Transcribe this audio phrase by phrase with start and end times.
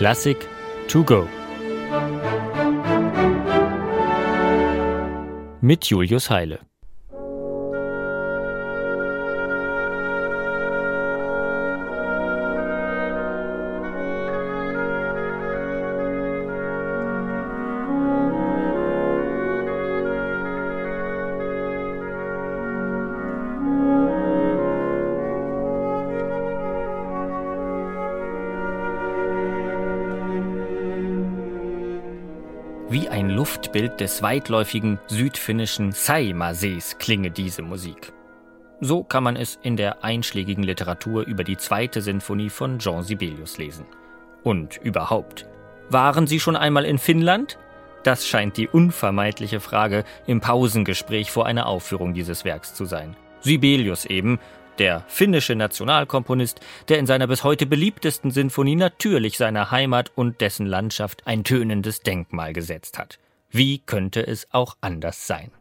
[0.00, 0.48] Klassik
[0.88, 1.28] to go.
[5.60, 6.69] Mit Julius Heile.
[32.90, 38.12] Wie ein Luftbild des weitläufigen südfinnischen Saimasees klinge diese Musik.
[38.80, 43.58] So kann man es in der einschlägigen Literatur über die zweite Sinfonie von Jean Sibelius
[43.58, 43.86] lesen.
[44.42, 45.46] Und überhaupt,
[45.88, 47.58] waren Sie schon einmal in Finnland?
[48.02, 53.16] Das scheint die unvermeidliche Frage im Pausengespräch vor einer Aufführung dieses Werks zu sein.
[53.40, 54.40] Sibelius eben,
[54.80, 60.66] der finnische Nationalkomponist, der in seiner bis heute beliebtesten Sinfonie natürlich seiner Heimat und dessen
[60.66, 63.18] Landschaft ein tönendes Denkmal gesetzt hat.
[63.50, 65.52] Wie könnte es auch anders sein?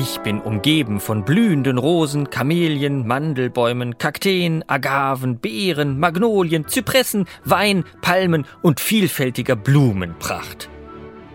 [0.00, 8.46] Ich bin umgeben von blühenden Rosen, Kamelien, Mandelbäumen, Kakteen, Agaven, Beeren, Magnolien, Zypressen, Wein, Palmen
[8.62, 10.70] und vielfältiger Blumenpracht.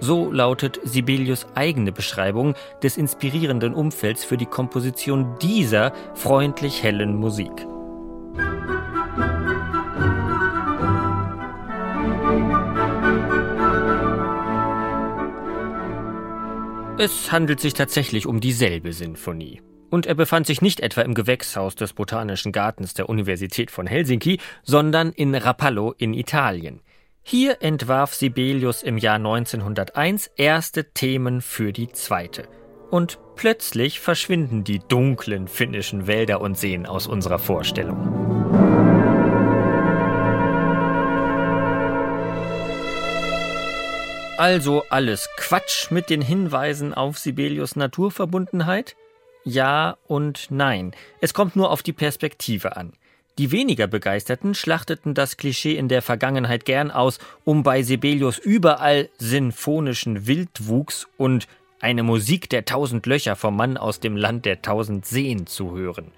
[0.00, 7.52] So lautet Sibelius eigene Beschreibung des inspirierenden Umfelds für die Komposition dieser freundlich hellen Musik.
[16.98, 19.60] Es handelt sich tatsächlich um dieselbe Sinfonie.
[19.90, 24.40] Und er befand sich nicht etwa im Gewächshaus des Botanischen Gartens der Universität von Helsinki,
[24.62, 26.80] sondern in Rapallo in Italien.
[27.22, 32.48] Hier entwarf Sibelius im Jahr 1901 erste Themen für die zweite.
[32.90, 38.35] Und plötzlich verschwinden die dunklen finnischen Wälder und Seen aus unserer Vorstellung.
[44.38, 48.94] Also alles Quatsch mit den Hinweisen auf Sibelius Naturverbundenheit?
[49.44, 50.92] Ja und nein.
[51.22, 52.92] Es kommt nur auf die Perspektive an.
[53.38, 59.08] Die weniger Begeisterten schlachteten das Klischee in der Vergangenheit gern aus, um bei Sibelius überall
[59.16, 61.48] sinfonischen Wildwuchs und
[61.80, 66.12] eine Musik der tausend Löcher vom Mann aus dem Land der tausend Seen zu hören.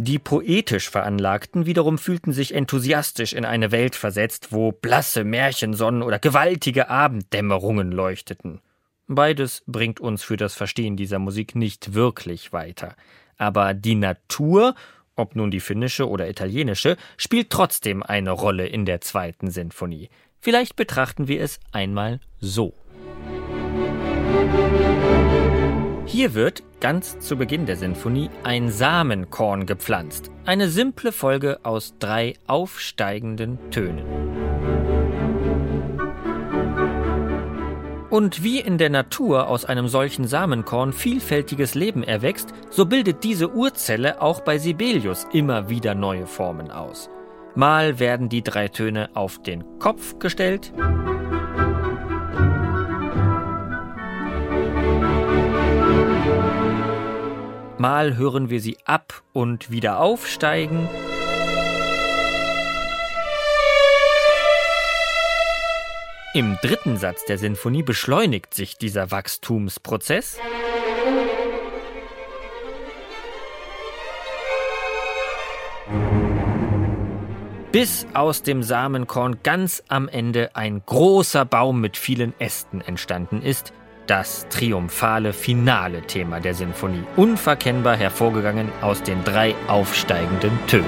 [0.00, 6.20] Die poetisch Veranlagten wiederum fühlten sich enthusiastisch in eine Welt versetzt, wo blasse Märchensonnen oder
[6.20, 8.60] gewaltige Abenddämmerungen leuchteten.
[9.08, 12.94] Beides bringt uns für das Verstehen dieser Musik nicht wirklich weiter.
[13.38, 14.76] Aber die Natur,
[15.16, 20.10] ob nun die finnische oder italienische, spielt trotzdem eine Rolle in der zweiten Sinfonie.
[20.38, 22.72] Vielleicht betrachten wir es einmal so.
[26.08, 30.30] Hier wird, ganz zu Beginn der Sinfonie, ein Samenkorn gepflanzt.
[30.46, 34.06] Eine simple Folge aus drei aufsteigenden Tönen.
[38.08, 43.50] Und wie in der Natur aus einem solchen Samenkorn vielfältiges Leben erwächst, so bildet diese
[43.52, 47.10] Urzelle auch bei Sibelius immer wieder neue Formen aus.
[47.54, 50.72] Mal werden die drei Töne auf den Kopf gestellt,
[57.78, 60.88] Mal hören wir sie ab und wieder aufsteigen.
[66.34, 70.38] Im dritten Satz der Sinfonie beschleunigt sich dieser Wachstumsprozess.
[77.70, 83.72] Bis aus dem Samenkorn ganz am Ende ein großer Baum mit vielen Ästen entstanden ist,
[84.08, 90.86] das triumphale finale Thema der Sinfonie, unverkennbar hervorgegangen aus den drei aufsteigenden Tönen.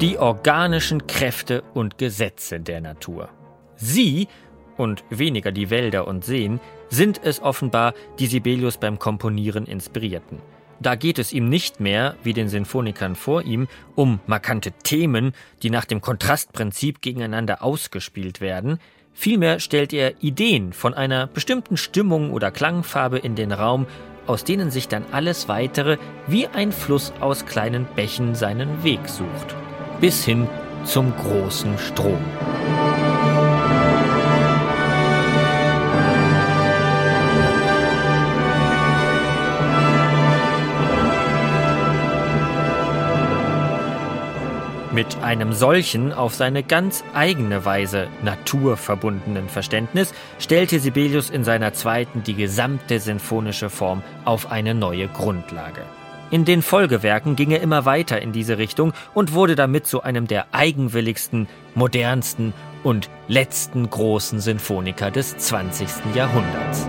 [0.00, 3.30] Die organischen Kräfte und Gesetze der Natur.
[3.76, 4.28] Sie
[4.76, 10.38] und weniger die Wälder und Seen sind es offenbar, die Sibelius beim Komponieren inspirierten.
[10.80, 15.32] Da geht es ihm nicht mehr, wie den Sinfonikern vor ihm, um markante Themen,
[15.62, 18.78] die nach dem Kontrastprinzip gegeneinander ausgespielt werden,
[19.12, 23.86] vielmehr stellt er Ideen von einer bestimmten Stimmung oder Klangfarbe in den Raum,
[24.26, 29.54] aus denen sich dann alles weitere wie ein Fluss aus kleinen Bächen seinen Weg sucht,
[30.00, 30.48] bis hin
[30.84, 32.18] zum großen Strom.
[44.94, 52.22] Mit einem solchen, auf seine ganz eigene Weise naturverbundenen Verständnis stellte Sibelius in seiner zweiten
[52.22, 55.80] die gesamte sinfonische Form auf eine neue Grundlage.
[56.30, 60.28] In den Folgewerken ging er immer weiter in diese Richtung und wurde damit zu einem
[60.28, 62.52] der eigenwilligsten, modernsten
[62.84, 65.88] und letzten großen Sinfoniker des 20.
[66.14, 66.88] Jahrhunderts.